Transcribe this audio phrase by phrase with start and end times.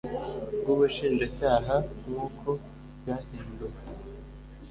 [0.59, 2.49] bw ubushinjacyaha nk uko
[2.99, 3.79] ryahinduwe